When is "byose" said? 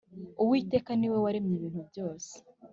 1.89-2.31